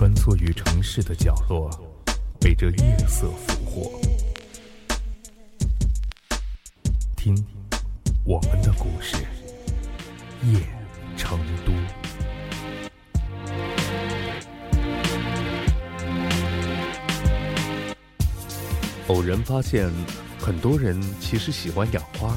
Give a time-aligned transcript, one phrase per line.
[0.00, 1.68] 穿梭于城市的角落，
[2.40, 4.00] 被这夜色俘获。
[7.14, 7.36] 听，
[8.24, 9.18] 我们的故事，
[10.44, 10.58] 夜
[11.18, 11.72] 成都。
[19.08, 19.92] 偶然发现，
[20.38, 22.34] 很多人其实喜欢养花，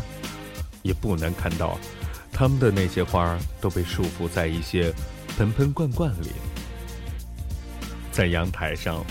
[0.81, 1.79] 也不难看到，
[2.29, 4.93] 他们的那些花都被束缚在一些
[5.37, 6.27] 盆盆罐罐里。
[8.13, 9.03] 在阳台上，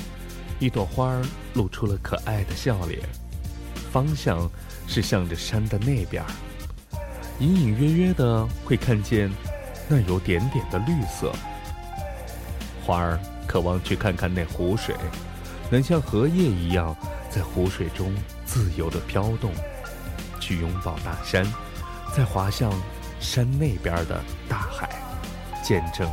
[0.61, 1.23] 一朵花儿
[1.55, 3.01] 露出了可爱的笑脸，
[3.91, 4.48] 方向
[4.87, 6.24] 是向着山的那边，
[7.41, 9.29] 隐隐约约的会看见
[9.88, 11.33] 那有点点的绿色。
[12.84, 14.95] 花儿渴望去看看那湖水，
[15.69, 16.96] 能像荷叶一样。
[17.29, 19.55] 在湖水中自由地飘动，
[20.38, 21.51] 去拥抱大山，
[22.15, 22.71] 再滑向
[23.19, 24.91] 山那边的大海，
[25.65, 26.07] 见证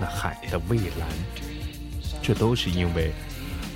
[0.00, 1.55] 那海的蔚蓝。
[2.26, 3.12] 这都是因为，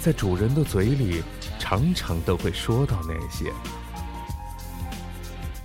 [0.00, 1.22] 在主人的嘴里，
[1.56, 3.52] 常常都会说到那些。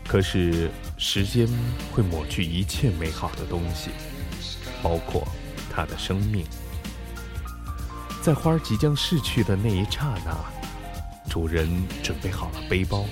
[0.07, 1.49] 可是时间
[1.91, 3.89] 会抹去一切美好的东西，
[4.83, 5.27] 包括
[5.67, 6.45] 它的生命。
[8.21, 10.37] 在花儿即将逝去的那一刹那。
[11.27, 11.67] 主人
[12.03, 13.03] 准备好了背包，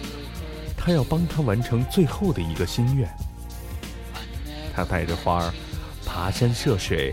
[0.77, 3.09] 他要帮他完成最后的一个心愿。
[4.75, 5.53] 他带着花儿
[6.05, 7.11] 爬山涉水，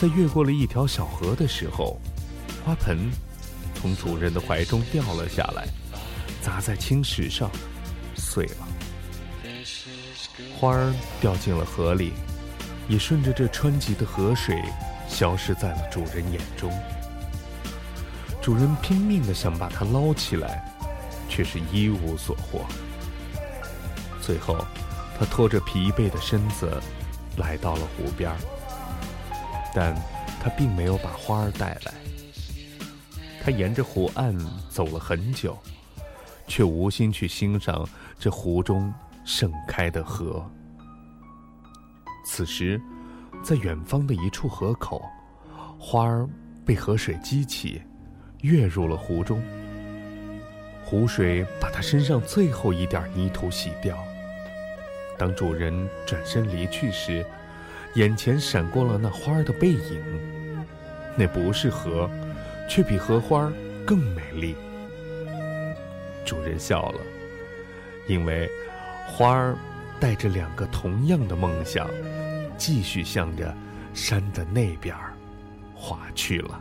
[0.00, 2.00] 在越过了一条小河的时候，
[2.64, 3.10] 花盆
[3.74, 5.66] 从主人的怀中掉了下来，
[6.40, 7.50] 砸在青石上，
[8.14, 8.68] 碎了。
[10.56, 12.12] 花儿掉进了河里，
[12.88, 14.62] 也顺着这湍急的河水，
[15.08, 16.72] 消失在了主人眼中。
[18.40, 20.72] 主人拼命地想把它捞起来，
[21.28, 22.64] 却是一无所获。
[24.22, 24.64] 最后，
[25.18, 26.80] 他拖着疲惫的身子
[27.36, 28.32] 来到了湖边，
[29.74, 29.94] 但
[30.40, 31.94] 他并没有把花儿带来。
[33.42, 34.36] 他沿着湖岸
[34.68, 35.56] 走了很久，
[36.46, 38.92] 却无心去欣赏这湖中
[39.24, 40.44] 盛开的荷。
[42.26, 42.80] 此时，
[43.42, 45.02] 在远方的一处河口，
[45.78, 46.28] 花儿
[46.64, 47.82] 被河水激起。
[48.42, 49.42] 跃入了湖中，
[50.84, 53.98] 湖水把他身上最后一点泥土洗掉。
[55.18, 57.26] 当主人转身离去时，
[57.94, 60.02] 眼前闪过了那花儿的背影。
[61.16, 62.08] 那不是河，
[62.68, 63.50] 却比荷花
[63.84, 64.54] 更美丽。
[66.24, 67.00] 主人笑了，
[68.06, 68.48] 因为
[69.06, 69.56] 花儿
[69.98, 71.88] 带着两个同样的梦想，
[72.56, 73.52] 继续向着
[73.94, 75.12] 山的那边儿
[75.74, 76.60] 划去了。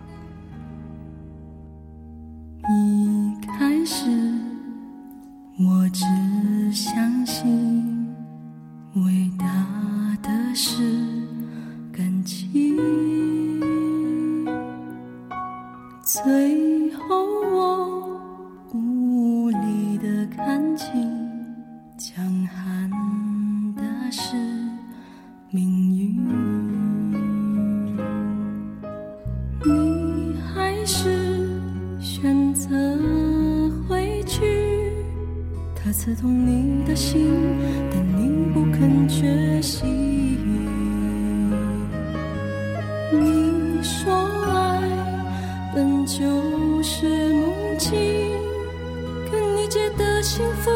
[2.70, 4.06] 一开始，
[5.60, 6.04] 我只
[6.74, 8.16] 相信
[8.96, 9.46] 伟大
[10.24, 10.82] 的事
[16.24, 18.20] 最后我
[18.74, 20.88] 无力的看清，
[21.96, 22.90] 强悍
[23.76, 24.36] 的是
[25.52, 26.18] 命运。
[29.64, 31.48] 你还是
[32.00, 32.48] 选。
[32.58, 32.68] 择
[33.88, 34.92] 回去，
[35.76, 37.30] 它刺痛你的心，
[37.92, 39.97] 但你不肯觉醒。
[46.18, 47.94] 就是梦境，
[49.32, 50.72] 跟你借的幸福，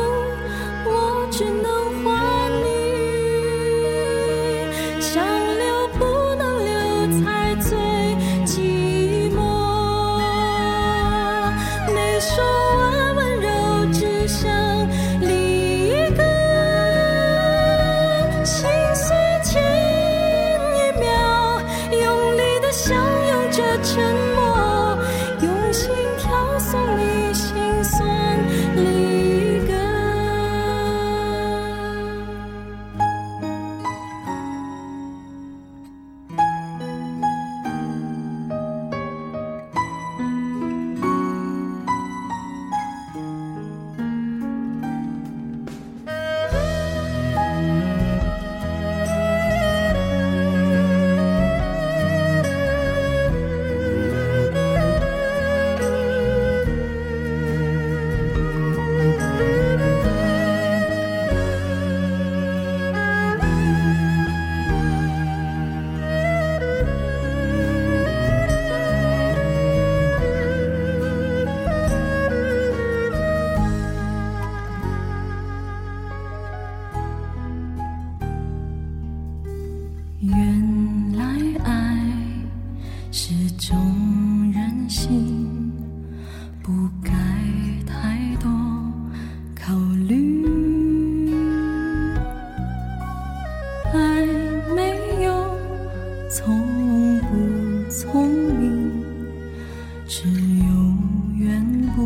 [100.13, 100.97] 是永
[101.40, 101.66] 远
[101.96, 102.02] 不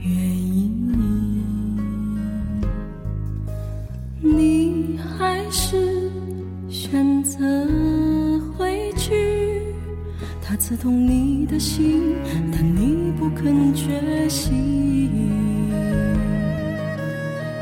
[0.00, 0.68] 愿意，
[4.20, 6.10] 你还是
[6.68, 7.38] 选择
[8.58, 9.62] 回去？
[10.42, 12.16] 他刺痛你的心，
[12.50, 14.52] 但你不肯觉醒。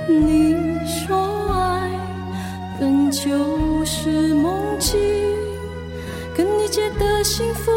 [0.09, 0.57] 你
[0.87, 1.19] 说
[1.53, 1.91] 爱
[2.81, 4.99] 本就是梦境，
[6.35, 7.71] 跟你借的幸福。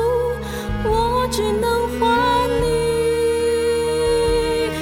[1.30, 2.70] 只能还你，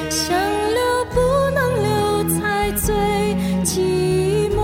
[0.10, 0.38] 想
[0.74, 0.80] 留
[1.12, 1.16] 不
[1.52, 1.90] 能留
[2.40, 2.94] 才最
[3.64, 4.60] 寂寞，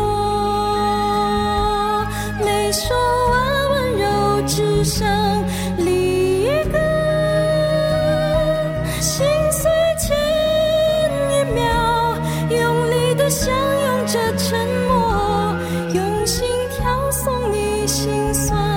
[2.46, 2.96] 没说
[3.30, 4.06] 完温柔
[4.48, 5.08] 只剩
[5.78, 6.78] 离歌。
[9.00, 9.70] 心碎
[10.00, 10.16] 前
[11.30, 12.18] 一秒，
[12.50, 15.56] 用力的相拥着沉默，
[15.94, 18.71] 用心跳送你心酸。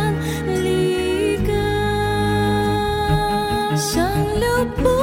[4.64, 4.93] the